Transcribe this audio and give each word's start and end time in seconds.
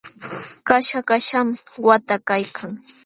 Kaśha 0.67 0.99
kaśham 1.09 1.47
waqta 1.85 2.15
kaykan. 2.27 2.71